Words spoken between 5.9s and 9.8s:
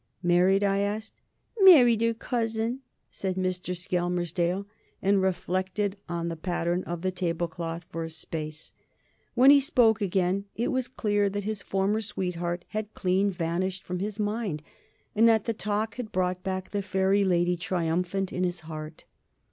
on the pattern of the tablecloth for a space. When he